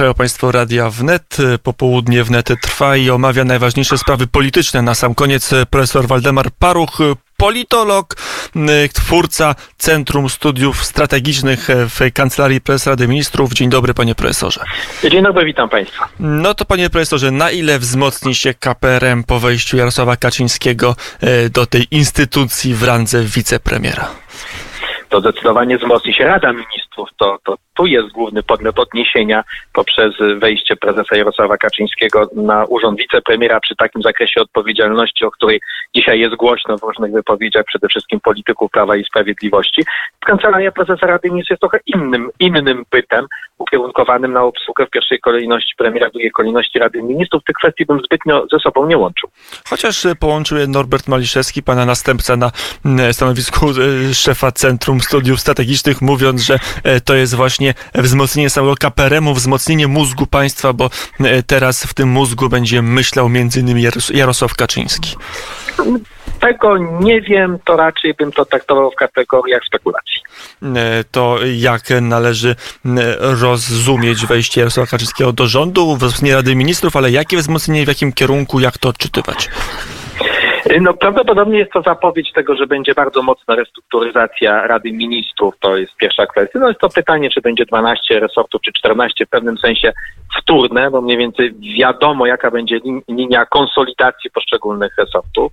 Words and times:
Słuchają 0.00 0.14
Państwo 0.14 0.52
Radia 0.52 0.90
Wnet. 0.90 1.36
Popołudnie 1.62 2.24
Wnet 2.24 2.48
trwa 2.62 2.96
i 2.96 3.10
omawia 3.10 3.44
najważniejsze 3.44 3.98
sprawy 3.98 4.26
polityczne. 4.26 4.82
Na 4.82 4.94
sam 4.94 5.14
koniec 5.14 5.50
profesor 5.70 6.06
Waldemar 6.06 6.50
Paruch, 6.58 6.98
politolog, 7.36 8.16
twórca 8.94 9.54
Centrum 9.78 10.28
Studiów 10.28 10.84
Strategicznych 10.84 11.68
w 11.68 12.12
Kancelarii 12.14 12.60
Prezesa 12.60 12.90
Rady 12.90 13.08
Ministrów. 13.08 13.52
Dzień 13.52 13.70
dobry, 13.70 13.94
panie 13.94 14.14
profesorze. 14.14 14.64
Dzień 15.10 15.22
dobry, 15.22 15.44
witam 15.44 15.68
państwa. 15.68 16.08
No 16.20 16.54
to 16.54 16.64
panie 16.64 16.90
profesorze, 16.90 17.30
na 17.30 17.50
ile 17.50 17.78
wzmocni 17.78 18.34
się 18.34 18.54
KPRM 18.54 19.24
po 19.24 19.40
wejściu 19.40 19.76
Jarosława 19.76 20.16
Kaczyńskiego 20.16 20.96
e, 21.20 21.48
do 21.48 21.66
tej 21.66 21.86
instytucji 21.90 22.74
w 22.74 22.82
randze 22.82 23.24
wicepremiera? 23.24 24.08
To 25.10 25.20
zdecydowanie 25.20 25.78
wzmocni 25.78 26.14
się 26.14 26.24
Rada 26.24 26.52
Ministrów. 26.52 27.08
To, 27.16 27.38
to 27.44 27.56
tu 27.74 27.86
jest 27.86 28.08
główny 28.08 28.42
podmiot 28.42 28.78
odniesienia 28.78 29.44
poprzez 29.72 30.14
wejście 30.38 30.76
prezesa 30.76 31.16
Jarosława 31.16 31.56
Kaczyńskiego 31.56 32.30
na 32.36 32.64
urząd 32.64 32.98
wicepremiera 32.98 33.60
przy 33.60 33.76
takim 33.76 34.02
zakresie 34.02 34.40
odpowiedzialności, 34.40 35.24
o 35.24 35.30
której 35.30 35.60
dzisiaj 35.94 36.20
jest 36.20 36.34
głośno 36.34 36.78
w 36.78 36.82
różnych 36.82 37.12
wypowiedziach, 37.12 37.64
przede 37.64 37.88
wszystkim 37.88 38.20
polityków 38.20 38.70
Prawa 38.70 38.96
i 38.96 39.04
Sprawiedliwości. 39.04 39.82
Kancelaria 40.26 40.72
prezesa 40.72 41.06
Rady 41.06 41.28
Ministrów 41.28 41.50
jest 41.50 41.60
trochę 41.60 41.78
innym, 41.86 42.30
innym 42.40 42.84
bytem, 42.90 43.26
ukierunkowanym 43.58 44.32
na 44.32 44.42
obsługę 44.42 44.86
w 44.86 44.90
pierwszej 44.90 45.20
kolejności 45.20 45.74
premiera, 45.78 46.08
w 46.08 46.12
drugiej 46.12 46.30
kolejności 46.30 46.78
Rady 46.78 47.02
Ministrów. 47.02 47.44
Tych 47.44 47.56
kwestii 47.56 47.86
bym 47.86 48.00
zbytnio 48.00 48.46
ze 48.52 48.58
sobą 48.58 48.86
nie 48.86 48.98
łączył. 48.98 49.30
Chociaż 49.68 50.06
połączył 50.20 50.58
je 50.58 50.66
Norbert 50.66 51.08
Maliszewski, 51.08 51.62
pana 51.62 51.86
następca 51.86 52.36
na 52.36 52.50
mm, 52.84 53.12
stanowisku 53.12 53.66
e, 53.70 54.14
szefa 54.14 54.52
Centrum 54.52 54.99
Studiów 55.04 55.40
Strategicznych, 55.40 56.02
mówiąc, 56.02 56.42
że 56.42 56.58
e, 56.82 57.00
to 57.00 57.14
jest 57.14 57.34
właśnie 57.34 57.74
wzmocnienie 57.94 58.50
samego 58.50 58.74
KPRM-u, 58.76 59.34
wzmocnienie 59.34 59.88
mózgu 59.88 60.26
państwa, 60.26 60.72
bo 60.72 60.90
e, 61.20 61.42
teraz 61.42 61.84
w 61.84 61.94
tym 61.94 62.08
mózgu 62.08 62.48
będzie 62.48 62.82
myślał 62.82 63.30
innymi 63.56 63.82
Jarosław 64.14 64.54
Kaczyński. 64.54 65.16
Tego 66.40 66.78
nie 66.78 67.20
wiem, 67.20 67.58
to 67.64 67.76
raczej 67.76 68.14
bym 68.14 68.32
to 68.32 68.44
traktował 68.44 68.90
w 68.90 68.94
kategoriach 68.94 69.62
spekulacji. 69.66 70.20
E, 70.62 71.04
to 71.10 71.38
jak 71.56 71.82
należy 72.00 72.56
rozumieć 73.18 74.26
wejście 74.26 74.60
Jarosława 74.60 74.86
Kaczyńskiego 74.90 75.32
do 75.32 75.46
rządu, 75.46 75.96
wzmocnienie 75.96 76.34
Rady 76.34 76.54
Ministrów, 76.54 76.96
ale 76.96 77.10
jakie 77.10 77.36
wzmocnienie, 77.36 77.84
w 77.84 77.88
jakim 77.88 78.12
kierunku, 78.12 78.60
jak 78.60 78.78
to 78.78 78.88
odczytywać? 78.88 79.48
No 80.80 80.94
prawdopodobnie 80.94 81.58
jest 81.58 81.72
to 81.72 81.82
zapowiedź 81.82 82.32
tego, 82.32 82.56
że 82.56 82.66
będzie 82.66 82.94
bardzo 82.94 83.22
mocna 83.22 83.54
restrukturyzacja 83.54 84.66
Rady 84.66 84.92
Ministrów. 84.92 85.54
To 85.60 85.76
jest 85.76 85.96
pierwsza 85.96 86.26
kwestia. 86.26 86.58
No 86.58 86.68
jest 86.68 86.80
to 86.80 86.88
pytanie, 86.88 87.30
czy 87.30 87.40
będzie 87.40 87.64
12 87.64 88.20
resortów, 88.20 88.60
czy 88.62 88.72
14 88.72 89.26
w 89.26 89.28
pewnym 89.28 89.58
sensie 89.58 89.92
wtórne, 90.38 90.90
bo 90.90 91.00
mniej 91.00 91.18
więcej 91.18 91.54
wiadomo, 91.78 92.26
jaka 92.26 92.50
będzie 92.50 92.80
linia 93.08 93.46
konsolidacji 93.46 94.30
poszczególnych 94.30 94.92
resortów. 94.98 95.52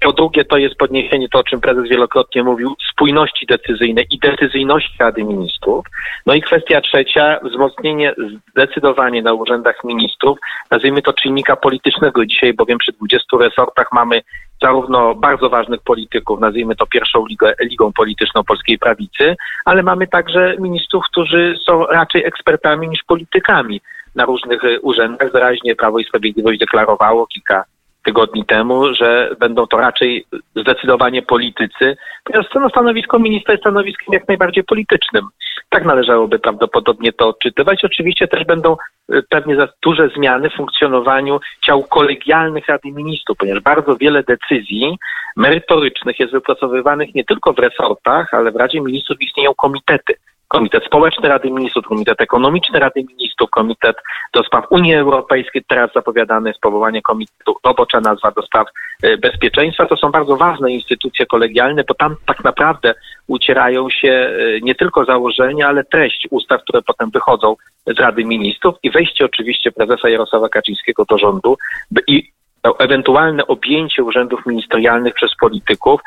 Po 0.00 0.12
drugie, 0.12 0.44
to 0.44 0.56
jest 0.56 0.74
podniesienie, 0.74 1.28
to 1.28 1.38
o 1.38 1.44
czym 1.44 1.60
prezes 1.60 1.88
wielokrotnie 1.88 2.42
mówił, 2.42 2.76
spójności 2.92 3.46
decyzyjnej 3.46 4.06
i 4.10 4.18
decyzyjności 4.18 4.94
Rady 4.98 5.24
Ministrów. 5.24 5.84
No 6.26 6.34
i 6.34 6.42
kwestia 6.42 6.80
trzecia, 6.80 7.38
wzmocnienie 7.42 8.14
zdecydowanie 8.50 9.22
na 9.22 9.32
urzędach 9.32 9.84
ministrów, 9.84 10.38
nazwijmy 10.70 11.02
to 11.02 11.12
czynnika 11.12 11.56
politycznego. 11.56 12.26
Dzisiaj 12.26 12.54
bowiem 12.54 12.78
przy 12.78 12.92
20 12.92 13.36
resortach 13.40 13.92
mamy 13.92 14.22
zarówno 14.62 15.14
bardzo 15.14 15.48
ważnych 15.48 15.80
polityków, 15.80 16.40
nazwijmy 16.40 16.76
to 16.76 16.86
pierwszą 16.86 17.26
ligę, 17.26 17.54
ligą 17.62 17.92
polityczną 17.92 18.44
polskiej 18.44 18.78
prawicy, 18.78 19.36
ale 19.64 19.82
mamy 19.82 20.06
także 20.06 20.56
ministrów, 20.58 21.04
którzy 21.10 21.54
są 21.66 21.86
raczej 21.86 22.24
ekspertami 22.24 22.88
niż 22.88 23.02
politykami 23.06 23.80
na 24.14 24.24
różnych 24.24 24.60
urzędach. 24.82 25.32
Wyraźnie 25.32 25.76
Prawo 25.76 25.98
i 25.98 26.04
Sprawiedliwość 26.04 26.58
deklarowało 26.58 27.26
kilka 27.26 27.64
tygodni 28.06 28.44
temu, 28.44 28.94
że 28.94 29.36
będą 29.40 29.66
to 29.66 29.76
raczej 29.76 30.26
zdecydowanie 30.56 31.22
politycy, 31.22 31.96
ponieważ 32.24 32.46
no, 32.54 32.68
stanowisko 32.68 33.18
ministra 33.18 33.52
jest 33.52 33.62
stanowiskiem 33.62 34.12
jak 34.12 34.28
najbardziej 34.28 34.64
politycznym. 34.64 35.24
Tak 35.68 35.84
należałoby 35.84 36.38
prawdopodobnie 36.38 37.12
to 37.12 37.28
odczytywać. 37.28 37.84
Oczywiście 37.84 38.28
też 38.28 38.44
będą 38.44 38.76
y, 39.12 39.22
pewnie 39.30 39.56
za 39.56 39.68
duże 39.82 40.08
zmiany 40.16 40.50
w 40.50 40.56
funkcjonowaniu 40.56 41.40
ciał 41.66 41.82
kolegialnych 41.82 42.68
Rady 42.68 42.92
Ministrów, 42.92 43.38
ponieważ 43.38 43.62
bardzo 43.62 43.96
wiele 43.96 44.22
decyzji 44.22 44.98
merytorycznych 45.36 46.20
jest 46.20 46.32
wypracowywanych 46.32 47.14
nie 47.14 47.24
tylko 47.24 47.52
w 47.52 47.58
resortach, 47.58 48.34
ale 48.34 48.50
w 48.50 48.56
Radzie 48.56 48.80
Ministrów 48.80 49.22
istnieją 49.22 49.54
komitety 49.54 50.14
Komitet 50.48 50.84
Społeczny 50.84 51.28
Rady 51.28 51.50
Ministrów, 51.50 51.86
Komitet 51.86 52.20
Ekonomiczny 52.20 52.78
Rady 52.78 53.04
Ministrów, 53.08 53.50
Komitet 53.50 53.96
do 54.34 54.42
Spraw 54.42 54.64
Unii 54.70 54.94
Europejskiej, 54.94 55.62
teraz 55.68 55.90
zapowiadane 55.94 56.50
jest 56.50 56.60
powołanie 56.60 57.02
Komitetu, 57.02 57.56
robocza 57.64 58.00
nazwa 58.00 58.30
do 58.30 58.42
spraw 58.42 58.66
e, 59.02 59.16
bezpieczeństwa. 59.16 59.86
To 59.86 59.96
są 59.96 60.10
bardzo 60.10 60.36
ważne 60.36 60.72
instytucje 60.72 61.26
kolegialne, 61.26 61.84
bo 61.88 61.94
tam 61.94 62.16
tak 62.26 62.44
naprawdę 62.44 62.94
ucierają 63.26 63.90
się 63.90 64.08
e, 64.08 64.60
nie 64.62 64.74
tylko 64.74 65.04
założenia, 65.04 65.68
ale 65.68 65.84
treść 65.84 66.28
ustaw, 66.30 66.62
które 66.62 66.82
potem 66.82 67.10
wychodzą 67.10 67.56
z 67.86 68.00
Rady 68.00 68.24
Ministrów 68.24 68.74
i 68.82 68.90
wejście 68.90 69.24
oczywiście 69.24 69.72
prezesa 69.72 70.08
Jarosława 70.08 70.48
Kaczyńskiego 70.48 71.04
do 71.04 71.18
rządu 71.18 71.56
i 72.06 72.30
ewentualne 72.78 73.46
objęcie 73.46 74.04
urzędów 74.04 74.46
ministerialnych 74.46 75.14
przez 75.14 75.30
polityków 75.40 76.00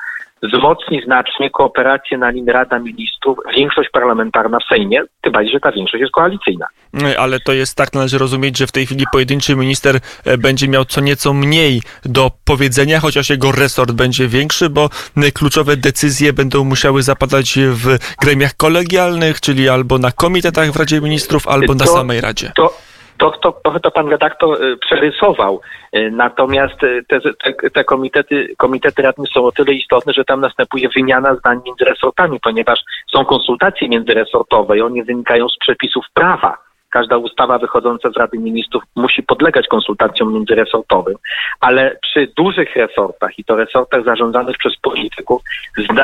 wzmocni 0.43 1.01
znacznie 1.05 1.49
kooperację 1.49 2.17
na 2.17 2.29
linii 2.29 2.51
Rada 2.51 2.79
Ministrów, 2.79 3.37
większość 3.55 3.89
parlamentarna 3.89 4.57
w 4.59 4.63
Sejmie, 4.63 5.01
tym 5.21 5.33
bardziej, 5.33 5.53
że 5.53 5.59
ta 5.59 5.71
większość 5.71 6.01
jest 6.01 6.13
koalicyjna. 6.13 6.65
Ale 7.17 7.39
to 7.39 7.53
jest 7.53 7.77
tak, 7.77 7.93
należy 7.93 8.17
rozumieć, 8.17 8.57
że 8.57 8.67
w 8.67 8.71
tej 8.71 8.85
chwili 8.85 9.05
pojedynczy 9.11 9.55
minister 9.55 9.99
e, 10.25 10.37
będzie 10.37 10.67
miał 10.67 10.85
co 10.85 11.01
nieco 11.01 11.33
mniej 11.33 11.81
do 12.05 12.31
powiedzenia, 12.45 12.99
chociaż 12.99 13.29
jego 13.29 13.51
resort 13.51 13.91
będzie 13.91 14.27
większy, 14.27 14.69
bo 14.69 14.89
kluczowe 15.33 15.77
decyzje 15.77 16.33
będą 16.33 16.63
musiały 16.63 17.03
zapadać 17.03 17.59
w 17.59 17.97
gremiach 18.21 18.57
kolegialnych, 18.57 19.41
czyli 19.41 19.69
albo 19.69 19.97
na 19.97 20.11
komitetach 20.11 20.71
w 20.71 20.75
Radzie 20.75 21.01
Ministrów, 21.01 21.47
albo 21.47 21.67
to, 21.67 21.73
na 21.75 21.85
samej 21.85 22.21
Radzie. 22.21 22.51
To 22.55 22.88
to, 23.19 23.31
to, 23.31 23.51
trochę 23.63 23.79
to 23.79 23.91
pan 23.91 24.09
redaktor 24.09 24.63
y, 24.63 24.77
przerysował. 24.77 25.61
Y, 25.95 26.11
natomiast 26.11 26.83
y, 26.83 27.03
te, 27.07 27.21
te, 27.21 27.69
te 27.69 27.83
komitety, 27.83 28.55
komitety 28.57 29.01
radne 29.01 29.25
są 29.33 29.45
o 29.45 29.51
tyle 29.51 29.73
istotne, 29.73 30.13
że 30.13 30.25
tam 30.25 30.41
następuje 30.41 30.89
wymiana 30.89 31.35
zdań 31.35 31.59
między 31.65 31.85
resortami, 31.85 32.39
ponieważ 32.39 32.79
są 33.13 33.25
konsultacje 33.25 33.89
międzyresortowe 33.89 34.77
i 34.77 34.81
one 34.81 35.03
wynikają 35.03 35.49
z 35.49 35.57
przepisów 35.57 36.05
prawa. 36.13 36.57
Każda 36.89 37.17
ustawa 37.17 37.57
wychodząca 37.57 38.09
z 38.09 38.17
Rady 38.17 38.37
Ministrów 38.37 38.83
musi 38.95 39.23
podlegać 39.23 39.67
konsultacjom 39.67 40.33
międzyresortowym, 40.33 41.15
ale 41.59 41.97
przy 42.01 42.27
dużych 42.37 42.75
resortach 42.75 43.39
i 43.39 43.43
to 43.43 43.55
resortach 43.55 44.03
zarządzanych 44.03 44.57
przez 44.57 44.77
polityków 44.77 45.41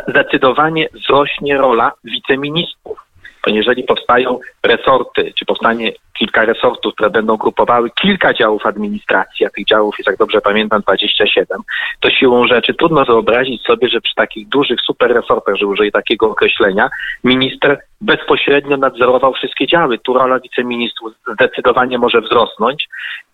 zdecydowanie 0.07 0.89
wzrośnie 0.93 1.57
rola 1.57 1.91
wiceministrów 2.03 3.04
jeżeli 3.53 3.83
powstają 3.83 4.39
resorty, 4.63 5.33
czy 5.39 5.45
powstanie 5.45 5.91
kilka 6.17 6.45
resortów, 6.45 6.93
które 6.93 7.09
będą 7.09 7.37
grupowały 7.37 7.89
kilka 8.01 8.33
działów 8.33 8.65
administracji, 8.65 9.45
a 9.45 9.49
tych 9.49 9.65
działów 9.65 9.95
jest, 9.97 10.07
jak 10.07 10.17
dobrze 10.17 10.41
pamiętam, 10.41 10.81
27, 10.81 11.61
to 11.99 12.09
siłą 12.09 12.47
rzeczy 12.47 12.73
trudno 12.73 13.05
wyobrazić 13.05 13.61
sobie, 13.61 13.89
że 13.89 14.01
przy 14.01 14.15
takich 14.15 14.47
dużych 14.47 14.81
super 14.81 15.13
resortach, 15.13 15.55
że 15.55 15.67
użyję 15.67 15.91
takiego 15.91 16.29
określenia, 16.29 16.89
minister 17.23 17.79
bezpośrednio 18.01 18.77
nadzorował 18.77 19.33
wszystkie 19.33 19.67
działy. 19.67 19.97
Tu 19.97 20.13
rola 20.13 20.39
wiceministrów 20.39 21.13
zdecydowanie 21.33 21.97
może 21.97 22.21
wzrosnąć 22.21 22.87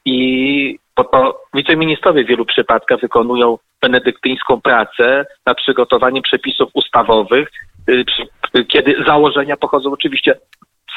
i 0.06 0.80
bo 0.96 1.04
to 1.04 1.42
wiceministrowie 1.54 2.24
w 2.24 2.28
wielu 2.28 2.46
przypadkach 2.46 3.00
wykonują 3.00 3.58
benedyktyńską 3.82 4.62
pracę 4.62 5.26
nad 5.46 5.58
przygotowaniem 5.58 6.24
przepisów 6.24 6.70
ustawowych, 6.74 7.50
y, 7.90 8.06
kiedy 8.68 8.96
założenia 9.08 9.58
pochodzą 9.58 9.92
oczywiście 9.92 10.36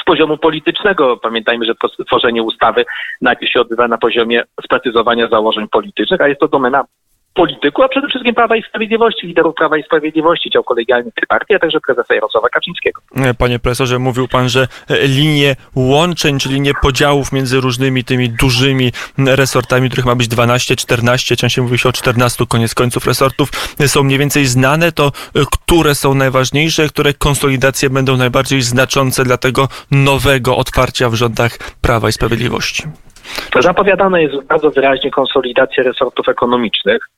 z 0.01 0.05
poziomu 0.05 0.39
politycznego. 0.39 1.17
Pamiętajmy, 1.17 1.65
że 1.65 1.75
tworzenie 2.07 2.43
ustawy 2.43 2.85
najpierw 3.21 3.53
się 3.53 3.61
odbywa 3.61 3.89
na 3.89 3.99
poziomie 3.99 4.43
sprecyzowania 4.65 5.29
założeń 5.29 5.69
politycznych, 5.69 6.21
a 6.21 6.29
jest 6.29 6.41
to 6.41 6.49
domena 6.49 6.85
polityku, 7.35 7.83
a 7.83 7.89
przede 7.89 8.09
wszystkim 8.09 8.35
Prawa 8.35 8.57
i 8.57 8.63
Sprawiedliwości, 8.63 9.27
liderów 9.27 9.55
Prawa 9.55 9.79
i 9.79 9.83
Sprawiedliwości, 9.83 10.51
dział 10.51 10.65
kolegialnych 10.65 11.15
tej 11.15 11.27
partii, 11.29 11.55
a 11.55 11.59
także 11.59 11.81
prezesa 11.81 12.15
Jarosława 12.15 12.49
Kaczyńskiego. 12.49 13.03
Panie 13.39 13.59
profesorze, 13.59 13.99
mówił 13.99 14.29
pan, 14.29 14.49
że 14.49 14.69
linie 15.03 15.57
łączeń, 15.77 16.39
czy 16.39 16.49
linie 16.49 16.73
podziałów 16.83 17.33
między 17.33 17.61
różnymi 17.61 18.05
tymi 18.05 18.31
dużymi 18.31 18.93
resortami, 19.19 19.89
których 19.89 20.07
ma 20.07 20.15
być 20.15 20.29
12, 20.29 20.77
14, 20.77 21.37
częściej 21.37 21.65
mówi 21.65 21.79
się 21.79 21.89
o 21.89 21.93
14 21.93 22.47
koniec 22.47 22.75
końców 22.75 23.07
resortów, 23.07 23.51
są 23.87 24.03
mniej 24.03 24.19
więcej 24.19 24.47
znane, 24.47 24.93
to 24.93 25.13
które 25.53 25.95
są 25.95 26.15
najważniejsze, 26.15 26.89
które 26.89 27.15
konsolidacje 27.15 27.91
będą 27.91 28.17
najbardziej 28.17 28.63
znaczące 28.63 29.25
dla 29.25 29.37
tego 29.37 29.69
nowego 29.91 30.57
otwarcia 30.57 31.09
w 31.11 31.15
rządach 31.15 31.59
Prawa 31.83 32.09
i 32.09 32.13
Sprawiedliwości? 32.13 32.83
Zapowiadana 33.61 34.21
jest 34.21 34.47
bardzo 34.47 34.71
wyraźnie 34.71 35.11
konsolidacja 35.11 35.83
resortów 35.83 36.29
ekonomicznych, 36.29 37.09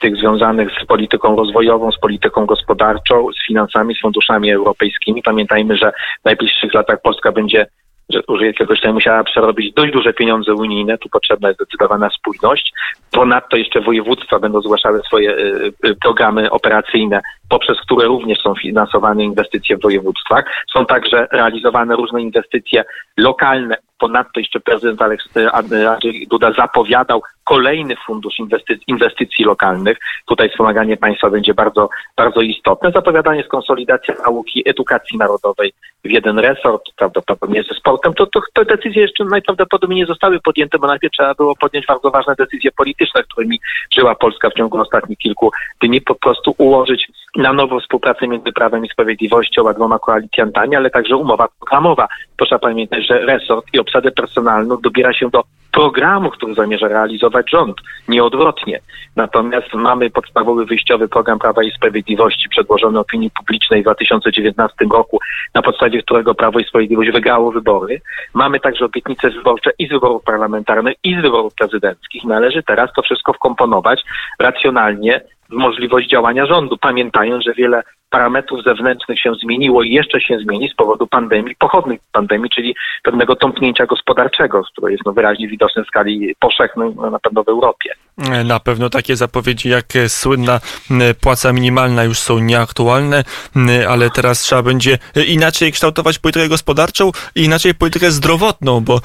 tych 0.00 0.16
związanych 0.16 0.68
z 0.82 0.86
polityką 0.86 1.36
rozwojową, 1.36 1.92
z 1.92 2.00
polityką 2.00 2.46
gospodarczą, 2.46 3.26
z 3.32 3.46
finansami, 3.46 3.94
z 3.94 4.00
funduszami 4.00 4.52
europejskimi. 4.52 5.22
Pamiętajmy, 5.22 5.76
że 5.76 5.92
w 6.22 6.24
najbliższych 6.24 6.74
latach 6.74 7.02
Polska 7.02 7.32
będzie 7.32 7.66
że 8.12 8.20
użyję 8.28 8.54
czegoś, 8.54 8.78
tutaj 8.78 8.92
musiała 8.92 9.24
przerobić 9.24 9.74
dość 9.74 9.92
duże 9.92 10.12
pieniądze 10.12 10.54
unijne, 10.54 10.98
tu 10.98 11.08
potrzebna 11.08 11.48
jest 11.48 11.60
zdecydowana 11.60 12.10
spójność. 12.10 12.72
Ponadto 13.10 13.56
jeszcze 13.56 13.80
województwa 13.80 14.38
będą 14.38 14.60
zgłaszały 14.60 15.00
swoje 15.02 15.30
y, 15.30 15.72
y, 15.86 15.94
programy 16.02 16.50
operacyjne, 16.50 17.20
poprzez 17.48 17.80
które 17.80 18.06
również 18.06 18.38
są 18.38 18.54
finansowane 18.54 19.24
inwestycje 19.24 19.76
w 19.76 19.82
województwach. 19.82 20.44
Są 20.72 20.86
także 20.86 21.26
realizowane 21.32 21.96
różne 21.96 22.22
inwestycje 22.22 22.84
lokalne. 23.16 23.76
Ponadto 24.00 24.40
jeszcze 24.40 24.60
prezydent 24.60 25.00
Aleks- 25.00 25.50
Andrzej 25.52 26.26
Duda 26.30 26.52
zapowiadał 26.52 27.22
kolejny 27.44 27.94
fundusz 28.06 28.38
inwestycji, 28.38 28.84
inwestycji 28.86 29.44
lokalnych. 29.44 29.98
Tutaj 30.26 30.50
wspomaganie 30.50 30.96
państwa 30.96 31.30
będzie 31.30 31.54
bardzo, 31.54 31.88
bardzo 32.16 32.40
istotne. 32.40 32.90
Zapowiadanie 32.90 33.38
jest 33.38 33.50
konsolidacja 33.50 34.14
nauki, 34.24 34.62
edukacji 34.68 35.18
narodowej 35.18 35.72
w 36.04 36.10
jeden 36.10 36.38
resort, 36.38 36.82
prawdopodobnie 36.96 37.62
ze 37.62 37.74
sportem. 37.74 38.14
To, 38.14 38.26
to, 38.26 38.40
te 38.54 38.64
decyzje 38.64 39.02
jeszcze 39.02 39.24
najprawdopodobniej 39.24 40.00
nie 40.00 40.06
zostały 40.06 40.40
podjęte, 40.40 40.78
bo 40.78 40.86
najpierw 40.86 41.12
trzeba 41.12 41.34
było 41.34 41.56
podjąć 41.56 41.86
bardzo 41.86 42.10
ważne 42.10 42.34
decyzje 42.38 42.70
polityczne, 42.72 43.22
którymi 43.22 43.60
żyła 43.94 44.14
Polska 44.14 44.50
w 44.50 44.54
ciągu 44.54 44.80
ostatnich 44.80 45.18
kilku 45.18 45.50
dni, 45.82 46.00
po 46.00 46.14
prostu 46.14 46.54
ułożyć 46.58 47.06
na 47.36 47.52
nowo 47.52 47.80
współpracę 47.80 48.28
między 48.28 48.52
Prawem 48.52 48.84
i 48.84 48.88
Sprawiedliwością 48.88 49.68
a 49.68 49.74
dwoma 49.74 49.98
koalicjantami, 49.98 50.76
ale 50.76 50.90
także 50.90 51.16
umowa 51.16 51.48
programowa. 51.58 52.08
Proszę 52.36 52.58
pamiętać, 52.58 53.06
że 53.06 53.18
resort 53.18 53.66
i 53.72 53.78
obsadę 53.78 54.10
personalną 54.10 54.76
dobiera 54.80 55.12
się 55.12 55.30
do 55.30 55.42
programu, 55.72 56.30
który 56.30 56.54
zamierza 56.54 56.88
realizować 56.88 57.50
rząd, 57.50 57.76
nie 58.08 58.24
odwrotnie. 58.24 58.80
Natomiast 59.16 59.74
mamy 59.74 60.10
podstawowy 60.10 60.64
wyjściowy 60.64 61.08
program 61.08 61.38
Prawa 61.38 61.62
i 61.62 61.70
Sprawiedliwości 61.70 62.48
przedłożony 62.48 62.98
opinii 62.98 63.30
publicznej 63.30 63.80
w 63.80 63.84
2019 63.84 64.76
roku, 64.92 65.18
na 65.54 65.62
podstawie 65.62 66.02
którego 66.02 66.34
Prawo 66.34 66.58
i 66.58 66.64
Sprawiedliwość 66.64 67.10
wygrało 67.10 67.52
wybory. 67.52 68.00
Mamy 68.34 68.60
także 68.60 68.84
obietnice 68.84 69.30
wyborcze 69.30 69.70
i 69.78 69.86
z 69.86 69.90
wyborów 69.90 70.22
parlamentarnych, 70.22 70.94
i 71.04 71.14
z 71.14 71.22
wyborów 71.22 71.54
prezydenckich. 71.54 72.24
Należy 72.24 72.62
teraz 72.62 72.90
to 72.96 73.02
wszystko 73.02 73.32
wkomponować 73.32 74.02
racjonalnie 74.38 75.20
możliwość 75.52 76.08
działania 76.08 76.46
rządu, 76.46 76.76
pamiętając, 76.80 77.44
że 77.44 77.54
wiele 77.54 77.82
parametrów 78.10 78.64
zewnętrznych 78.64 79.20
się 79.20 79.32
zmieniło 79.42 79.82
i 79.82 79.90
jeszcze 79.90 80.20
się 80.20 80.38
zmieni 80.38 80.68
z 80.68 80.74
powodu 80.74 81.06
pandemii, 81.06 81.56
pochodnych 81.58 82.00
pandemii, 82.12 82.50
czyli 82.50 82.74
pewnego 83.02 83.36
tąpnięcia 83.36 83.86
gospodarczego, 83.86 84.62
które 84.72 84.92
jest 84.92 85.04
no, 85.06 85.12
wyraźnie 85.12 85.48
widoczne 85.48 85.84
w 85.84 85.86
skali 85.86 86.34
powszechnej, 86.40 86.92
no, 86.96 87.10
na 87.10 87.18
pewno 87.18 87.44
w 87.44 87.48
Europie. 87.48 87.90
Na 88.44 88.60
pewno 88.60 88.90
takie 88.90 89.16
zapowiedzi 89.16 89.68
jak 89.68 89.86
słynna 90.08 90.60
płaca 91.20 91.52
minimalna 91.52 92.04
już 92.04 92.18
są 92.18 92.38
nieaktualne, 92.38 93.24
ale 93.88 94.10
teraz 94.10 94.40
trzeba 94.40 94.62
będzie 94.62 94.98
inaczej 95.28 95.72
kształtować 95.72 96.18
politykę 96.18 96.48
gospodarczą 96.48 97.10
i 97.34 97.44
inaczej 97.44 97.74
politykę 97.74 98.10
zdrowotną, 98.10 98.80
bo 98.80 99.00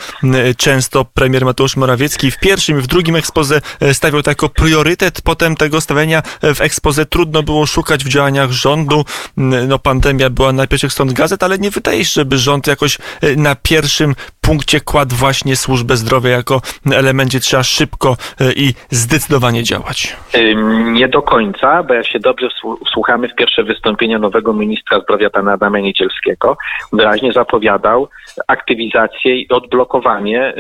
często 0.58 1.06
premier 1.14 1.46
Mateusz 1.46 1.78
Morawiecki 1.78 2.32
w 2.32 2.40
pierwszym 2.40 2.80
i 2.80 2.82
w 2.82 2.88
drugim 2.88 3.16
ekspoze 3.16 3.62
stawiał 3.94 4.22
to 4.22 4.32
jako 4.32 4.50
priorytet, 4.50 5.22
potem 5.22 5.56
tego 5.56 5.82
stawiania 5.82 6.22
w 6.56 6.62
ekspoze 6.62 7.06
trudno 7.06 7.44
było 7.44 7.66
szukać 7.66 8.04
w 8.04 8.10
działaniach 8.10 8.52
rządu. 8.52 8.95
No 9.38 9.80
pandemia 9.80 10.30
była 10.30 10.52
na 10.52 10.68
pierwszych 10.68 10.92
stron 10.92 11.14
gazet, 11.14 11.44
ale 11.44 11.58
nie 11.58 11.72
wydaje 11.72 12.06
się, 12.06 12.12
żeby 12.16 12.38
rząd 12.38 12.68
jakoś 12.68 12.98
na 13.38 13.56
pierwszym 13.56 14.16
punkcie 14.42 14.82
kładł 14.82 15.16
właśnie 15.16 15.56
służbę 15.56 15.98
zdrowia 15.98 16.30
jako 16.30 16.62
elemencie 16.94 17.40
trzeba 17.40 17.64
szybko 17.64 18.18
i 18.56 18.74
zdecydowanie 18.90 19.64
działać. 19.64 20.18
Nie 20.86 21.08
do 21.08 21.22
końca, 21.22 21.84
bo 21.84 21.94
jak 21.94 22.08
się 22.08 22.20
dobrze 22.20 22.48
wsłuchamy 22.86 23.30
w 23.30 23.36
pierwsze 23.36 23.64
wystąpienie 23.64 24.20
nowego 24.20 24.54
ministra 24.54 25.00
zdrowia 25.00 25.30
pana 25.30 25.54
Adama 25.54 25.80
Niedzielskiego, 25.80 26.58
wyraźnie 26.94 27.34
zapowiadał 27.34 28.08
aktywizację 28.48 29.36
i 29.36 29.50
odblokowanie 29.50 30.54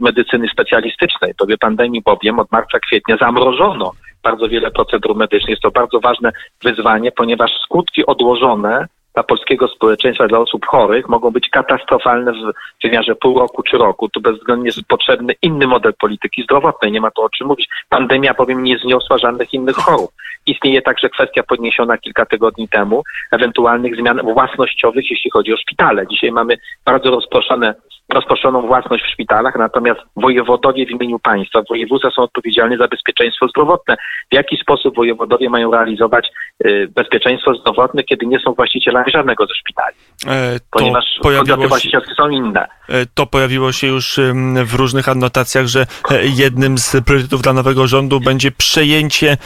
medycyny 0.00 0.48
specjalistycznej. 0.48 1.32
W 1.34 1.36
dobie 1.36 1.58
pandemii 1.58 2.02
bowiem 2.02 2.38
od 2.38 2.52
marca, 2.52 2.78
kwietnia 2.78 3.16
zamrożono 3.16 3.92
bardzo 4.22 4.48
wiele 4.48 4.70
procedur 4.70 5.16
medycznych. 5.16 5.50
Jest 5.50 5.62
to 5.62 5.70
bardzo 5.70 6.00
ważne 6.00 6.32
wyzwanie, 6.62 7.12
ponieważ 7.12 7.50
skutki 7.64 8.06
odłożone 8.06 8.86
dla 9.14 9.22
polskiego 9.22 9.68
społeczeństwa, 9.68 10.28
dla 10.28 10.38
osób 10.38 10.66
chorych 10.66 11.08
mogą 11.08 11.30
być 11.30 11.48
katastrofalne 11.48 12.32
w 12.32 12.52
wymiarze 12.82 13.14
pół 13.14 13.38
roku 13.38 13.62
czy 13.62 13.78
roku. 13.78 14.08
Tu 14.08 14.20
bezwzględnie 14.20 14.66
jest 14.66 14.88
potrzebny 14.88 15.34
inny 15.42 15.66
model 15.66 15.92
polityki 16.00 16.42
zdrowotnej. 16.42 16.92
Nie 16.92 17.00
ma 17.00 17.10
tu 17.10 17.22
o 17.22 17.30
czym 17.30 17.46
mówić. 17.46 17.68
Pandemia 17.88 18.34
bowiem 18.34 18.62
nie 18.62 18.78
zniosła 18.78 19.18
żadnych 19.18 19.54
innych 19.54 19.76
chorób. 19.76 20.10
Istnieje 20.46 20.82
także 20.82 21.08
kwestia 21.08 21.42
podniesiona 21.42 21.98
kilka 21.98 22.26
tygodni 22.26 22.68
temu 22.68 23.02
ewentualnych 23.32 23.96
zmian 23.96 24.20
własnościowych, 24.22 25.10
jeśli 25.10 25.30
chodzi 25.30 25.52
o 25.52 25.56
szpitale. 25.56 26.06
Dzisiaj 26.06 26.32
mamy 26.32 26.56
bardzo 26.84 27.10
rozproszone 27.10 27.74
rozproszoną 28.14 28.66
własność 28.66 29.04
w 29.04 29.12
szpitalach, 29.12 29.56
natomiast 29.58 30.00
wojewodowie 30.16 30.86
w 30.86 30.90
imieniu 30.90 31.18
państwa, 31.18 31.62
województwa 31.68 32.10
są 32.10 32.22
odpowiedzialni 32.22 32.76
za 32.76 32.88
bezpieczeństwo 32.88 33.48
zdrowotne. 33.48 33.96
W 34.30 34.34
jaki 34.34 34.56
sposób 34.56 34.96
wojewodowie 34.96 35.50
mają 35.50 35.70
realizować 35.70 36.28
y, 36.66 36.88
bezpieczeństwo 36.96 37.54
zdrowotne, 37.54 38.02
kiedy 38.04 38.26
nie 38.26 38.38
są 38.40 38.52
właścicielami 38.54 39.12
żadnego 39.12 39.46
ze 39.46 39.54
szpitali? 39.54 39.96
E, 40.26 40.60
Ponieważ 40.70 41.04
podmioty 41.22 41.68
właścicielskie 41.68 42.14
są 42.14 42.28
inne. 42.28 42.68
E, 42.88 43.06
to 43.14 43.26
pojawiło 43.26 43.72
się 43.72 43.86
już 43.86 44.20
w 44.64 44.74
różnych 44.74 45.08
adnotacjach, 45.08 45.66
że 45.66 45.86
e, 46.10 46.26
jednym 46.26 46.78
z 46.78 46.96
priorytetów 47.04 47.42
dla 47.42 47.52
nowego 47.52 47.86
rządu 47.86 48.20
będzie 48.20 48.50
przejęcie 48.50 49.30
e, 49.30 49.36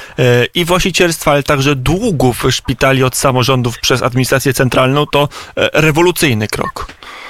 i 0.55 0.65
właścicielstwa, 0.65 1.31
ale 1.31 1.43
także 1.43 1.77
długów 1.77 2.45
szpitali 2.51 3.05
od 3.05 3.17
samorządów 3.17 3.79
przez 3.81 4.03
administrację 4.03 4.53
centralną. 4.53 5.07
To 5.07 5.29
rewolucyjny 5.57 6.49
krok. 6.49 6.87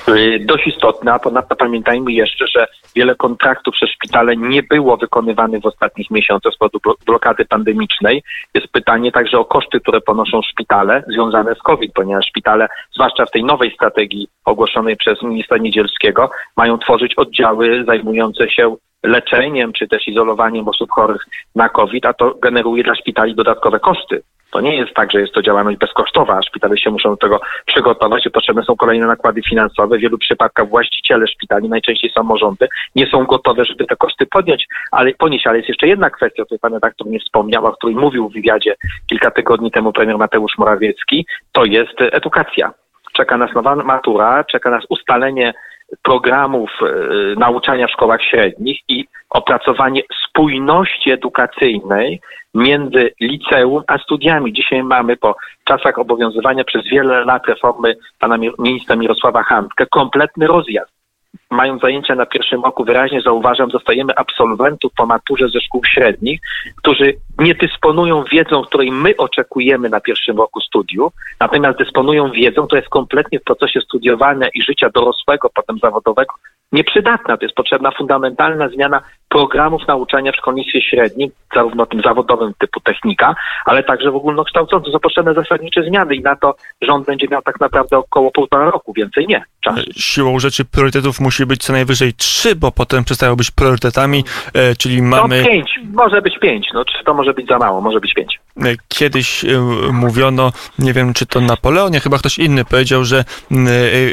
Y, 0.08 0.38
dość 0.44 0.66
istotne, 0.66 1.12
a 1.12 1.18
ponadto 1.18 1.56
pamiętajmy 1.56 2.12
jeszcze, 2.12 2.46
że 2.46 2.66
wiele 2.96 3.14
kontraktów 3.14 3.74
przez 3.74 3.90
szpitale 3.90 4.36
nie 4.36 4.62
było 4.62 4.96
wykonywanych 4.96 5.62
w 5.62 5.66
ostatnich 5.66 6.10
miesiącach 6.10 6.52
z 6.52 6.56
powodu 6.56 6.78
blokady 7.06 7.44
pandemicznej. 7.44 8.22
Jest 8.54 8.68
pytanie 8.68 9.12
także 9.12 9.38
o 9.38 9.44
koszty, 9.44 9.80
które 9.80 10.00
ponoszą 10.00 10.42
szpitale 10.42 11.04
związane 11.08 11.54
z 11.54 11.62
COVID, 11.62 11.92
ponieważ 11.92 12.26
szpitale, 12.26 12.68
zwłaszcza 12.94 13.26
w 13.26 13.30
tej 13.30 13.44
nowej 13.44 13.74
strategii 13.74 14.28
ogłoszonej 14.44 14.96
przez 14.96 15.22
ministra 15.22 15.58
Niedzielskiego, 15.58 16.30
mają 16.56 16.78
tworzyć 16.78 17.14
oddziały 17.14 17.84
zajmujące 17.86 18.50
się 18.50 18.76
leczeniem 19.04 19.72
czy 19.72 19.88
też 19.88 20.08
izolowaniem 20.08 20.68
osób 20.68 20.90
chorych 20.90 21.24
na 21.54 21.68
COVID, 21.68 22.06
a 22.06 22.12
to 22.12 22.34
generuje 22.34 22.84
dla 22.84 22.94
szpitali 22.94 23.34
dodatkowe 23.34 23.80
koszty. 23.80 24.22
To 24.52 24.60
nie 24.60 24.76
jest 24.76 24.94
tak, 24.94 25.12
że 25.12 25.20
jest 25.20 25.32
to 25.32 25.42
działalność 25.42 25.78
bezkosztowa, 25.78 26.38
a 26.38 26.42
szpitale 26.42 26.78
się 26.78 26.90
muszą 26.90 27.10
do 27.10 27.16
tego 27.16 27.40
przygotować 27.66 28.26
i 28.26 28.30
potrzebne 28.30 28.62
są 28.62 28.76
kolejne 28.76 29.06
nakłady 29.06 29.42
finansowe. 29.42 29.98
W 29.98 30.00
wielu 30.00 30.18
przypadkach 30.18 30.68
właściciele 30.68 31.26
szpitali, 31.26 31.68
najczęściej 31.68 32.10
samorządy, 32.10 32.68
nie 32.96 33.06
są 33.06 33.24
gotowe, 33.24 33.64
żeby 33.64 33.86
te 33.86 33.96
koszty 33.96 34.26
podjąć, 34.26 34.66
ale 34.90 35.14
ponieść. 35.14 35.46
Ale 35.46 35.56
jest 35.56 35.68
jeszcze 35.68 35.88
jedna 35.88 36.10
kwestia, 36.10 36.42
o 36.42 36.46
której 36.46 36.58
pan 36.58 36.72
redaktor 36.72 37.06
nie 37.06 37.20
wspomniał, 37.20 37.66
o 37.66 37.72
której 37.72 37.96
mówił 37.96 38.28
w 38.28 38.32
wywiadzie 38.32 38.74
kilka 39.06 39.30
tygodni 39.30 39.70
temu 39.70 39.92
premier 39.92 40.18
Mateusz 40.18 40.58
Morawiecki, 40.58 41.26
to 41.52 41.64
jest 41.64 42.00
edukacja. 42.12 42.72
Czeka 43.12 43.36
nas 43.36 43.54
nowa 43.54 43.76
matura, 43.76 44.44
czeka 44.44 44.70
nas 44.70 44.84
ustalenie 44.88 45.54
programów 46.02 46.70
y, 46.82 47.34
nauczania 47.38 47.86
w 47.86 47.90
szkołach 47.90 48.22
średnich 48.22 48.78
i 48.88 49.04
opracowanie 49.30 50.02
spójności 50.28 51.10
edukacyjnej 51.10 52.20
między 52.54 53.10
liceum 53.20 53.82
a 53.86 53.98
studiami. 53.98 54.52
Dzisiaj 54.52 54.82
mamy 54.82 55.16
po 55.16 55.36
czasach 55.64 55.98
obowiązywania 55.98 56.64
przez 56.64 56.82
wiele 56.84 57.24
lat 57.24 57.46
reformy 57.46 57.96
pana 58.18 58.36
ministra 58.58 58.96
Mirosława 58.96 59.42
Handke 59.42 59.86
kompletny 59.86 60.46
rozjazd 60.46 61.03
mają 61.50 61.78
zajęcia 61.78 62.14
na 62.14 62.26
pierwszym 62.26 62.64
roku, 62.64 62.84
wyraźnie 62.84 63.20
zauważam, 63.20 63.68
dostajemy 63.68 64.12
absolwentów 64.16 64.92
po 64.96 65.06
maturze 65.06 65.48
ze 65.48 65.60
szkół 65.60 65.84
średnich, 65.84 66.40
którzy 66.76 67.14
nie 67.38 67.54
dysponują 67.54 68.24
wiedzą, 68.24 68.62
której 68.62 68.92
my 68.92 69.16
oczekujemy 69.16 69.88
na 69.88 70.00
pierwszym 70.00 70.36
roku 70.36 70.60
studiów, 70.60 71.12
natomiast 71.40 71.78
dysponują 71.78 72.30
wiedzą, 72.30 72.66
która 72.66 72.80
jest 72.80 72.90
kompletnie 72.90 73.40
w 73.40 73.44
procesie 73.44 73.80
studiowania 73.80 74.48
i 74.54 74.62
życia 74.62 74.90
dorosłego, 74.94 75.50
potem 75.54 75.78
zawodowego, 75.78 76.34
nieprzydatna. 76.72 77.36
To 77.36 77.44
jest 77.44 77.54
potrzebna 77.54 77.90
fundamentalna 77.90 78.68
zmiana 78.68 79.00
programów 79.34 79.88
nauczania 79.88 80.32
w 80.32 80.36
szkolnictwie 80.36 80.82
średnim, 80.82 81.30
zarówno 81.54 81.86
tym 81.86 82.00
zawodowym 82.04 82.52
typu 82.58 82.80
technika, 82.80 83.34
ale 83.64 83.82
także 83.82 84.10
w 84.10 84.16
ogólnokształcącym. 84.16 84.92
Są 84.92 85.00
potrzebne 85.00 85.34
zasadnicze 85.34 85.82
zmiany 85.82 86.14
i 86.14 86.20
na 86.20 86.36
to 86.36 86.54
rząd 86.82 87.06
będzie 87.06 87.28
miał 87.28 87.42
tak 87.42 87.60
naprawdę 87.60 87.98
około 87.98 88.30
półtora 88.30 88.70
roku, 88.70 88.92
więcej 88.92 89.26
nie. 89.26 89.44
Czas. 89.60 89.80
Siłą 89.96 90.38
rzeczy 90.38 90.64
priorytetów 90.64 91.20
musi 91.20 91.46
być 91.46 91.62
co 91.62 91.72
najwyżej 91.72 92.14
trzy, 92.14 92.56
bo 92.56 92.72
potem 92.72 93.04
przestają 93.04 93.36
być 93.36 93.50
priorytetami, 93.50 94.24
e, 94.54 94.76
czyli 94.76 95.02
mamy... 95.02 95.38
No 95.38 95.48
pięć, 95.48 95.80
może 95.92 96.22
być 96.22 96.38
pięć, 96.38 96.66
no 96.74 96.84
trzy 96.84 97.04
to 97.04 97.14
może 97.14 97.34
być 97.34 97.46
za 97.46 97.58
mało, 97.58 97.80
może 97.80 98.00
być 98.00 98.14
pięć. 98.14 98.40
E, 98.56 98.74
kiedyś 98.88 99.44
e, 99.44 99.48
mówiono, 99.92 100.52
nie 100.78 100.92
wiem 100.92 101.14
czy 101.14 101.26
to 101.26 101.40
Napoleon, 101.40 101.92
nie 101.92 102.00
chyba 102.00 102.18
ktoś 102.18 102.38
inny 102.38 102.64
powiedział, 102.64 103.04
że 103.04 103.24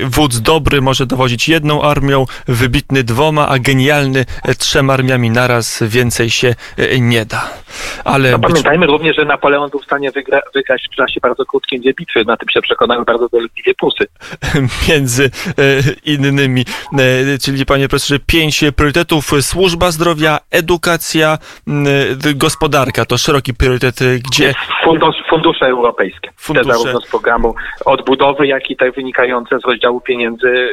wódz 0.03 0.39
dobry 0.39 0.81
może 0.81 1.05
dowodzić 1.05 1.49
jedną 1.49 1.81
armią, 1.81 2.25
wybitny 2.47 3.03
dwoma, 3.03 3.47
a 3.47 3.59
genialny 3.59 4.25
trzema 4.57 4.93
armiami 4.93 5.10
armiami 5.11 5.29
naraz 5.29 5.83
więcej 5.83 6.29
się 6.29 6.55
e, 6.77 6.99
nie 6.99 7.25
da. 7.25 7.49
Ale 8.05 8.31
No, 8.31 8.39
być, 8.39 8.49
pamiętajmy 8.49 8.85
również, 8.85 9.15
że 9.15 9.25
Napoleon 9.25 9.69
był 9.69 9.79
w 9.79 9.85
stanie 9.85 10.11
wygra, 10.11 10.41
wygrać 10.53 10.87
w 10.91 10.95
czasie 10.95 11.19
bardzo 11.21 11.45
krótkim 11.45 11.81
dwie 11.81 11.93
bitwy. 11.93 12.25
Na 12.25 12.37
tym 12.37 12.49
się 12.49 12.61
przekonały 12.61 13.05
bardzo 13.05 13.29
dolegliwie 13.29 13.73
Prusy. 13.73 14.05
między 14.89 15.23
e, 15.23 15.61
innymi, 16.05 16.65
e, 16.93 17.37
czyli 17.37 17.65
panie 17.65 17.87
profesorze, 17.87 18.19
pięć 18.27 18.63
priorytetów, 18.75 19.31
służba 19.41 19.91
zdrowia, 19.91 20.39
edukacja, 20.51 21.37
gospodarka, 22.35 23.05
to 23.05 23.17
szeroki 23.17 23.53
priorytet, 23.53 23.95
gdzie 24.29 24.53
Fundusz, 24.83 25.15
fundusze 25.29 25.65
europejskie. 25.65 26.29
Fundusze. 26.37 26.69
Te 26.69 26.73
zarówno 26.73 27.01
z 27.01 27.09
programu 27.09 27.55
odbudowy, 27.85 28.47
jak 28.47 28.71
i 28.71 28.77
te 28.77 28.91
wynikające 28.91 29.59
z 29.59 29.65
rozdziału 29.65 30.01
pieniędzy 30.01 30.69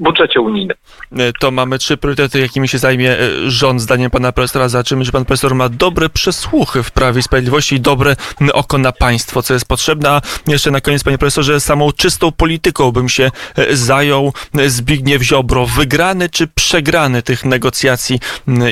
budżecie 0.00 0.40
unijnym. 0.40 0.76
e, 1.18 1.32
to 1.40 1.50
mamy 1.50 1.78
trzy 1.78 1.96
priorytety, 1.96 2.40
jakimi 2.40 2.68
się 2.68 2.78
zajmie 2.78 3.10
e, 3.10 3.50
rząd, 3.50 3.80
zdaniem 3.80 4.10
pana 4.10 4.32
profesora. 4.32 4.68
Zobaczymy, 4.68 5.04
że 5.04 5.12
pan 5.12 5.24
profesor 5.24 5.54
ma 5.54 5.68
dobre 5.68 6.08
przesłuchy 6.08 6.82
w 6.82 6.90
Prawie 6.90 7.20
i 7.20 7.22
Sprawiedliwości 7.22 7.74
i 7.74 7.80
dobre 7.80 8.16
oko 8.52 8.78
na 8.78 8.92
państwo, 8.92 9.42
co 9.42 9.54
jest 9.54 9.68
potrzebne. 9.68 10.10
A 10.10 10.20
jeszcze 10.46 10.70
na 10.70 10.80
koniec, 10.80 11.04
panie 11.04 11.18
profesorze, 11.18 11.60
samą 11.60 11.92
czystą 11.92 12.32
polityką 12.32 12.92
bym 12.92 13.08
się 13.08 13.30
e, 13.56 13.76
zajął. 13.76 14.32
Zbigniew 14.66 15.22
Ziobro, 15.22 15.66
wygrany 15.66 16.28
czy 16.28 16.46
przegrany 16.46 17.22
tych 17.22 17.44
negocjacji 17.44 18.20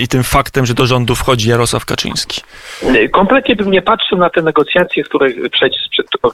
i 0.01 0.09
tym 0.09 0.23
faktem, 0.23 0.67
że 0.67 0.75
do 0.75 0.87
rządu 0.87 1.15
wchodzi 1.15 1.49
Jarosław 1.49 1.85
Kaczyński? 1.85 2.41
Kompletnie 3.13 3.57
bym 3.57 3.71
nie 3.71 3.83
patrzył 3.83 4.19
na 4.19 4.31
te 4.31 4.43
negocjacje, 4.43 5.05
które, 5.05 5.31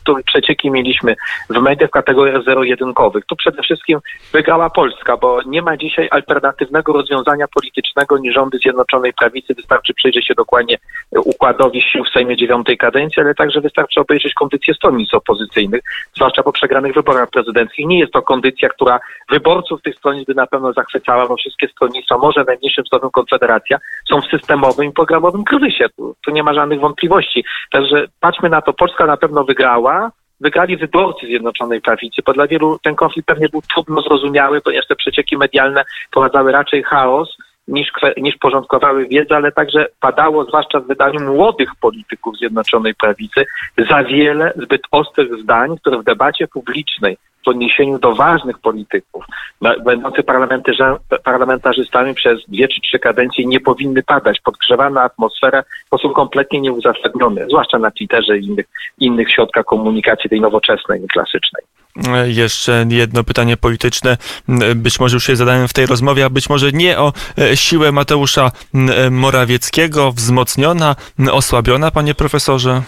których 0.03 0.25
przecieki 0.25 0.71
mieliśmy 0.71 1.17
w 1.51 1.61
mediach 1.61 1.91
kategoriach 1.91 2.45
zero-jedynkowych. 2.45 3.25
Tu 3.27 3.37
przede 3.37 3.63
wszystkim 3.63 3.99
wygrała 4.49 4.71
Polska, 4.71 5.17
bo 5.17 5.43
nie 5.47 5.63
ma 5.63 5.77
dzisiaj 5.77 6.09
alternatywnego 6.11 6.93
rozwiązania 6.93 7.47
politycznego 7.55 8.19
niż 8.19 8.35
rządy 8.35 8.59
Zjednoczonej 8.59 9.13
Prawicy. 9.13 9.55
Wystarczy 9.55 9.95
przyjrzeć 9.95 10.27
się 10.27 10.35
dokładnie 10.35 10.77
układowi 11.25 11.83
sił 11.83 12.05
w 12.05 12.09
Sejmie 12.09 12.37
dziewiątej 12.37 12.79
kadencji, 12.79 13.23
ale 13.23 13.35
także 13.35 13.61
wystarczy 13.61 14.01
obejrzeć 14.01 14.35
kondycję 14.35 14.75
stronnic 14.75 15.15
opozycyjnych, 15.15 15.81
zwłaszcza 16.17 16.43
po 16.43 16.53
przegranych 16.53 16.95
wyborach 16.95 17.31
prezydenckich. 17.31 17.87
Nie 17.87 17.99
jest 17.99 18.13
to 18.13 18.23
kondycja, 18.23 18.69
która 18.69 19.01
wyborców 19.31 19.83
tych 19.83 19.95
stronnic 19.95 20.27
by 20.27 20.35
na 20.35 20.47
pewno 20.47 20.73
zachwycała, 20.73 21.27
bo 21.27 21.37
wszystkie 21.37 21.69
stronnictwa, 21.69 22.19
może 22.19 22.45
najmniejszym 22.45 22.87
stopniu 22.87 23.11
Konfederacja, 23.11 23.79
są 24.11 24.21
w 24.21 24.27
systemowym 24.27 24.87
i 24.89 24.93
programowym 24.93 25.45
kryzysie. 25.45 25.89
Tu, 25.97 26.15
tu 26.25 26.31
nie 26.31 26.43
ma 26.43 26.55
żadnych 26.55 26.81
wątpliwości. 26.81 27.45
Także 27.71 28.07
patrzmy 28.21 28.49
na 28.49 28.63
to. 28.63 28.73
Polska 28.73 29.07
na 29.07 29.17
pewno 29.17 29.45
wygrała. 29.45 30.11
Wygrali 30.41 30.77
wyborcy 30.77 31.27
Zjednoczonej 31.27 31.81
Prawicy, 31.81 32.23
bo 32.27 32.33
dla 32.33 32.47
wielu 32.47 32.79
ten 32.83 32.95
konflikt 32.95 33.27
pewnie 33.27 33.49
był 33.49 33.63
trudno 33.75 34.03
zrozumiały, 34.03 34.61
ponieważ 34.61 34.87
te 34.87 34.97
przecieki 34.97 35.37
medialne 35.37 35.85
prowadzały 36.13 36.53
raczej 36.53 36.83
chaos 36.83 37.37
niż, 37.69 37.93
niż 38.17 38.37
porządkowały 38.37 39.07
wiedzę, 39.09 39.37
ale 39.37 39.53
także 39.53 39.87
padało, 40.01 40.45
zwłaszcza 40.45 40.81
w 40.81 40.87
wydaniu 40.87 41.21
młodych 41.21 41.71
polityków 41.81 42.37
Zjednoczonej 42.37 42.95
Prawicy, 42.95 43.47
za 43.91 44.05
wiele 44.05 44.53
zbyt 44.57 44.83
ostrych 44.91 45.43
zdań, 45.43 45.79
które 45.79 45.99
w 45.99 46.05
debacie 46.05 46.49
publicznej 46.49 47.17
w 47.45 47.49
odniesieniu 47.49 47.99
do 47.99 48.15
ważnych 48.15 48.59
polityków, 48.59 49.25
będących 49.85 50.25
parlamentarza- 50.25 50.99
parlamentarzystami 51.25 52.15
przez 52.15 52.41
dwie 52.49 52.69
czy 52.69 52.81
trzy 52.81 52.99
kadencje 52.99 53.47
nie 53.47 53.61
powinny 53.61 54.03
padać. 54.03 54.41
Podgrzewana 54.45 55.03
atmosfera 55.03 55.63
w 55.63 55.87
sposób 55.87 56.13
kompletnie 56.13 56.61
nieuzasadniony, 56.61 57.47
zwłaszcza 57.49 57.79
na 57.79 57.91
Twitterze 57.91 58.39
i 58.39 58.47
innych, 58.47 58.67
innych 58.99 59.31
środkach 59.33 59.65
komunikacji 59.65 60.31
tej 60.31 60.41
nowoczesnej, 60.41 61.07
klasycznej. 61.13 61.63
Jeszcze 62.27 62.87
jedno 62.89 63.25
pytanie 63.25 63.57
polityczne. 63.57 64.17
Być 64.75 65.01
może 65.01 65.17
już 65.17 65.27
się 65.27 65.37
zadałem 65.37 65.69
w 65.69 65.73
tej 65.73 65.87
rozmowie, 65.87 66.25
a 66.25 66.31
być 66.31 66.49
może 66.49 66.73
nie 66.73 66.99
o 66.99 67.13
e, 67.39 67.57
siłę 67.57 67.93
Mateusza 67.93 68.51
e, 68.75 69.11
Morawieckiego, 69.11 70.13
wzmocniona, 70.13 70.97
osłabiona, 71.33 71.91
panie 71.91 72.15
profesorze? 72.15 72.83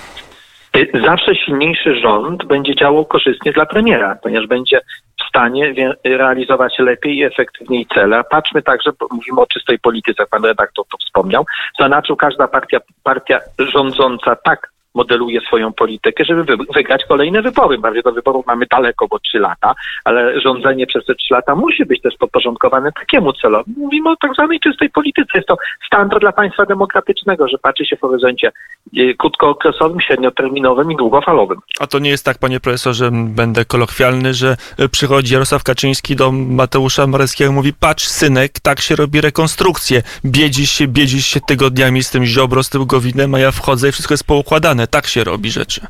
Y, 0.77 0.91
Zawsze 1.07 1.35
silniejszy 1.35 1.95
rząd 1.95 2.45
będzie 2.45 2.75
działał 2.75 3.05
korzystnie 3.05 3.53
dla 3.53 3.67
premiera, 3.67 4.17
ponieważ 4.23 4.47
będzie 4.47 4.81
w 5.21 5.29
stanie 5.29 5.75
realizować 6.05 6.79
lepiej 6.79 7.17
i 7.17 7.25
efektywniej 7.25 7.87
cele. 7.95 8.25
Patrzmy 8.31 8.63
także, 8.63 8.91
mówimy 9.11 9.41
o 9.41 9.47
czystej 9.47 9.79
polityce, 9.79 10.27
pan 10.31 10.45
redaktor 10.45 10.85
to 10.87 10.99
wspomniał, 10.99 11.47
zanaczu 11.81 12.17
każda 12.17 12.49
partia, 12.49 12.79
partia 13.03 13.41
rządząca 13.59 14.37
tak 14.37 14.73
modeluje 14.95 15.41
swoją 15.41 15.73
politykę, 15.73 16.25
żeby 16.25 16.45
wy, 16.45 16.57
wygrać 16.75 17.05
kolejne 17.09 17.43
wybory. 17.43 17.79
Bardziej 17.79 18.03
do 18.03 18.13
wyborów 18.13 18.47
mamy 18.47 18.67
daleko, 18.71 19.09
bo 19.09 19.19
trzy 19.19 19.39
lata, 19.39 19.75
ale 20.05 20.41
rządzenie 20.41 20.87
przez 20.87 21.05
te 21.05 21.15
trzy 21.15 21.35
lata 21.35 21.55
musi 21.55 21.87
być 21.87 22.03
też 22.03 22.15
podporządkowane 22.19 22.93
takiemu 22.93 23.33
celowi. 23.33 23.73
Mówimy 23.77 24.11
o 24.11 24.17
tak 24.17 24.33
zwanej 24.35 24.61
czystej 24.61 24.91
polityce. 24.91 25.31
Jest 25.35 25.49
to 25.49 25.57
standard 25.87 26.21
dla 26.21 26.33
państwa 26.33 26.67
demokratycznego, 26.67 27.49
że 27.49 27.59
patrzy 27.59 27.87
się 27.87 27.97
w 27.97 28.01
horyzoncie 28.01 28.53
y, 28.99 29.15
krótkookresowym, 29.19 30.01
średnioterminowym 30.01 30.93
i 30.93 30.97
długofalowym. 30.97 31.59
A 31.81 31.87
to 31.87 31.99
nie 31.99 32.11
jest 32.11 32.25
tak, 32.25 32.39
panie 32.39 32.61
profesorze, 32.61 33.11
będę 33.13 33.65
kolokwialny, 33.65 34.35
że 34.35 34.57
e, 34.79 34.89
przychodzi 34.89 35.35
Jarosław 35.35 35.65
Kaczyński 35.65 36.17
do 36.17 36.33
Mateusza 36.33 37.07
Morawieckiego 37.07 37.51
i 37.51 37.55
mówi, 37.55 37.73
patrz 37.81 38.05
synek, 38.05 38.53
tak 38.63 38.81
się 38.81 38.97
robi 38.97 39.21
rekonstrukcję. 39.21 40.03
Biedzisz 40.25 40.71
się, 40.71 40.89
biedzisz 40.89 41.27
się 41.27 41.41
tygodniami 41.41 42.03
z 42.03 42.11
tym 42.11 42.25
Ziobro, 42.25 42.63
z 42.63 42.71
tym 42.71 42.87
Gowinem, 42.87 43.35
a 43.35 43.39
ja 43.39 43.51
wchodzę 43.51 43.89
i 43.89 43.93
wszystko 43.93 44.15
jest 44.15 44.27
poukładane. 44.27 44.80
Tak 44.87 45.07
się 45.07 45.25
robi 45.25 45.51
rzeczy. 45.51 45.81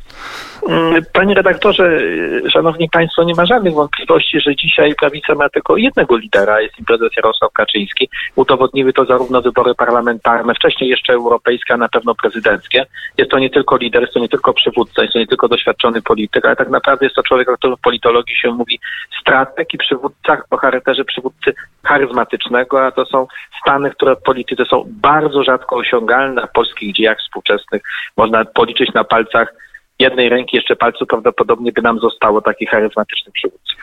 Mm, 0.69 1.03
Panie 1.13 1.33
redaktorze, 1.33 1.83
y, 1.83 2.51
szanowni 2.51 2.89
państwo, 2.89 3.23
nie 3.23 3.33
ma 3.35 3.45
żadnych 3.45 3.73
wątpliwości, 3.73 4.41
że 4.41 4.55
dzisiaj 4.55 4.95
prawica 4.95 5.35
ma 5.35 5.49
tylko 5.49 5.77
jednego 5.77 6.17
lidera, 6.17 6.61
jest 6.61 6.79
im 6.79 6.85
prezes 6.85 7.09
Jarosław 7.17 7.53
Kaczyński. 7.53 8.09
Udowodniły 8.35 8.93
to 8.93 9.05
zarówno 9.05 9.41
wybory 9.41 9.75
parlamentarne, 9.75 10.53
wcześniej 10.53 10.89
jeszcze 10.89 11.13
europejskie, 11.13 11.73
a 11.73 11.77
na 11.77 11.89
pewno 11.89 12.15
prezydenckie. 12.15 12.85
Jest 13.17 13.31
to 13.31 13.39
nie 13.39 13.49
tylko 13.49 13.77
lider, 13.77 14.01
jest 14.01 14.13
to 14.13 14.19
nie 14.19 14.29
tylko 14.29 14.53
przywódca, 14.53 15.01
jest 15.01 15.13
to 15.13 15.19
nie 15.19 15.27
tylko 15.27 15.47
doświadczony 15.47 16.01
polityk, 16.01 16.45
ale 16.45 16.55
tak 16.55 16.69
naprawdę 16.69 17.05
jest 17.05 17.15
to 17.15 17.23
człowiek, 17.23 17.49
o 17.49 17.57
którym 17.57 17.77
w 17.77 17.81
politologii 17.81 18.35
się 18.35 18.51
mówi 18.51 18.79
strateg 19.21 19.73
i 19.73 19.77
przywódca 19.77 20.37
o 20.49 20.57
charakterze 20.57 21.05
przywódcy 21.05 21.53
charyzmatycznego, 21.83 22.85
a 22.85 22.91
to 22.91 23.05
są 23.05 23.27
stany, 23.61 23.91
które 23.91 24.15
polityce 24.15 24.65
są 24.65 24.83
bardzo 24.87 25.43
rzadko 25.43 25.75
osiągalne, 25.75 26.47
w 26.47 26.51
polskich 26.51 26.95
dziejach 26.95 27.17
współczesnych 27.17 27.81
można 28.17 28.45
policzyć 28.45 28.93
na 28.93 29.03
palcach 29.03 29.53
jednej 29.99 30.29
ręki 30.29 30.55
jeszcze 30.57 30.75
palcu 30.75 31.05
prawdopodobnie 31.05 31.71
by 31.71 31.81
nam 31.81 31.99
zostało 31.99 32.41
takich 32.41 32.69
charyzmatycznych 32.69 33.33
przywódców. 33.33 33.79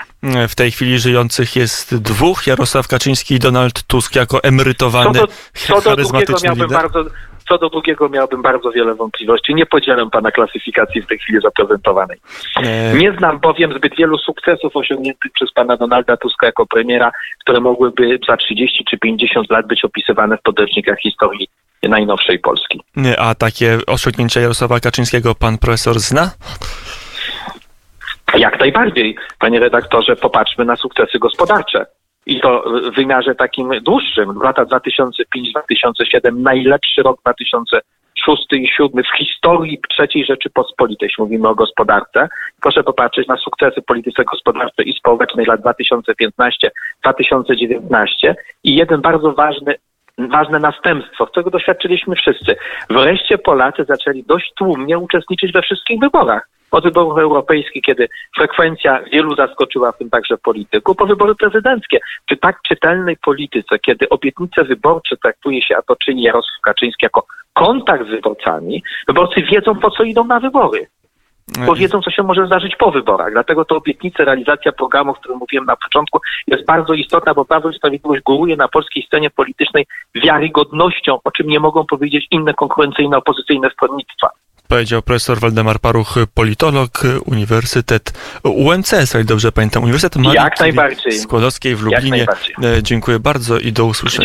W 0.48 0.54
tej 0.54 0.70
chwili 0.70 0.98
żyjących 0.98 1.56
jest 1.56 2.02
dwóch, 2.02 2.46
Jarosław 2.46 2.88
Kaczyński 2.88 3.34
i 3.34 3.38
Donald 3.38 3.82
Tusk 3.82 4.16
jako 4.16 4.42
emerytowany, 4.42 5.18
Co 5.18 5.26
do, 5.26 5.32
co 5.52 5.74
do 5.74 5.80
drugiego 5.80 5.90
charyzmatyczny 5.90 6.48
miałbym 6.48 6.68
bardzo, 6.68 7.04
co 7.48 7.58
do 7.58 7.70
drugiego 7.70 8.08
miałbym 8.08 8.42
bardzo 8.42 8.70
wiele 8.70 8.94
wątpliwości. 8.94 9.54
Nie 9.54 9.66
podzielam 9.66 10.10
pana 10.10 10.30
klasyfikacji 10.30 11.02
w 11.02 11.06
tej 11.06 11.18
chwili 11.18 11.40
zaprezentowanej. 11.40 12.18
E, 12.56 12.94
Nie 12.94 13.12
znam 13.12 13.38
bowiem 13.38 13.74
zbyt 13.74 13.96
wielu 13.96 14.18
sukcesów 14.18 14.76
osiągniętych 14.76 15.32
przez 15.32 15.52
pana 15.52 15.76
Donalda 15.76 16.16
Tuska 16.16 16.46
jako 16.46 16.66
premiera, 16.66 17.10
które 17.40 17.60
mogłyby 17.60 18.18
za 18.28 18.36
30 18.36 18.84
czy 18.90 18.98
50 18.98 19.50
lat 19.50 19.66
być 19.66 19.84
opisywane 19.84 20.36
w 20.38 20.42
podręcznikach 20.42 20.98
historii 20.98 21.48
najnowszej 21.82 22.38
Polski. 22.38 22.80
A 23.18 23.34
takie 23.34 23.78
osiągnięcia 23.86 24.40
Jarosława 24.40 24.80
Kaczyńskiego 24.80 25.34
pan 25.34 25.58
profesor 25.58 25.98
zna? 25.98 26.30
Jak 28.34 28.60
najbardziej, 28.60 29.16
panie 29.38 29.60
redaktorze, 29.60 30.16
popatrzmy 30.16 30.64
na 30.64 30.76
sukcesy 30.76 31.18
gospodarcze. 31.18 31.86
I 32.26 32.40
to 32.40 32.64
w 32.92 32.94
wymiarze 32.94 33.34
takim 33.34 33.70
dłuższym. 33.82 34.42
Lata 34.42 34.64
2005-2007, 34.64 36.32
najlepszy 36.32 37.02
rok 37.02 37.20
2006 37.20 37.82
i 38.52 38.68
2007 38.68 39.04
w 39.04 39.18
historii 39.18 39.80
III 39.98 40.24
Rzeczypospolitej, 40.24 41.06
jeśli 41.06 41.24
mówimy 41.24 41.48
o 41.48 41.54
gospodarce. 41.54 42.28
Proszę 42.62 42.82
popatrzeć 42.82 43.28
na 43.28 43.36
sukcesy 43.36 43.82
polityce 43.82 44.24
gospodarczej 44.24 44.88
i 44.90 44.98
społecznej 44.98 45.46
lat 45.46 45.60
2015-2019 47.04 48.34
i 48.64 48.76
jeden 48.76 49.00
bardzo 49.00 49.32
ważny 49.32 49.74
ważne 50.18 50.58
następstwo, 50.58 51.26
którego 51.26 51.50
doświadczyliśmy 51.50 52.16
wszyscy. 52.16 52.56
Wreszcie 52.90 53.38
Polacy 53.38 53.84
zaczęli 53.84 54.24
dość 54.24 54.52
tłumnie 54.56 54.98
uczestniczyć 54.98 55.52
we 55.52 55.62
wszystkich 55.62 56.00
wyborach. 56.00 56.48
Od 56.70 56.84
wyborów 56.84 57.18
europejskich, 57.18 57.82
kiedy 57.82 58.08
frekwencja 58.36 59.02
wielu 59.12 59.36
zaskoczyła, 59.36 59.92
w 59.92 59.98
tym 59.98 60.10
także 60.10 60.38
polityków, 60.38 60.96
po 60.96 61.06
wybory 61.06 61.34
prezydenckie. 61.34 61.98
Przy 62.26 62.36
tak 62.36 62.62
czytelnej 62.62 63.16
polityce, 63.16 63.78
kiedy 63.78 64.08
obietnice 64.08 64.64
wyborcze 64.64 65.16
traktuje 65.16 65.62
się, 65.62 65.76
a 65.76 65.82
to 65.82 65.96
czyni 65.96 66.22
Jarosław 66.22 66.60
Kaczyński 66.62 67.06
jako 67.06 67.26
kontakt 67.52 68.06
z 68.06 68.10
wyborcami, 68.10 68.82
wyborcy 69.06 69.42
wiedzą, 69.42 69.74
po 69.74 69.90
co 69.90 70.02
idą 70.02 70.24
na 70.24 70.40
wybory 70.40 70.86
bo 71.66 71.74
wiedzą, 71.74 72.00
co 72.00 72.10
się 72.10 72.22
może 72.22 72.46
zdarzyć 72.46 72.76
po 72.76 72.90
wyborach. 72.90 73.32
Dlatego 73.32 73.64
to 73.64 73.76
obietnice, 73.76 74.24
realizacja 74.24 74.72
programu, 74.72 75.10
o 75.10 75.14
którym 75.14 75.38
mówiłem 75.38 75.64
na 75.64 75.76
początku, 75.76 76.20
jest 76.46 76.64
bardzo 76.64 76.94
istotna, 76.94 77.34
bo 77.34 77.44
Prawo 77.44 77.70
i 77.70 77.74
Sprawiedliwość 77.74 78.22
góruje 78.22 78.56
na 78.56 78.68
polskiej 78.68 79.02
scenie 79.06 79.30
politycznej 79.30 79.86
wiarygodnością, 80.14 81.18
o 81.24 81.30
czym 81.30 81.46
nie 81.46 81.60
mogą 81.60 81.86
powiedzieć 81.86 82.26
inne 82.30 82.54
konkurencyjne, 82.54 83.16
opozycyjne 83.16 83.70
stronnictwa. 83.70 84.28
Powiedział 84.68 85.02
profesor 85.02 85.40
Waldemar 85.40 85.80
Paruch, 85.80 86.14
politolog, 86.34 86.90
Uniwersytet 87.26 88.12
UMC, 88.44 88.92
jeżeli 88.92 89.24
dobrze 89.24 89.52
pamiętam, 89.52 89.82
Uniwersytet 89.82 90.22
Marii 90.22 90.36
Jak 90.36 90.60
najbardziej. 90.60 91.12
Skłodowskiej 91.12 91.76
w 91.76 91.82
Lublinie. 91.82 92.26
E, 92.62 92.82
Dziękuję 92.82 93.18
bardzo 93.18 93.58
i 93.58 93.72
do 93.72 93.84
usłyszenia. 93.84 94.16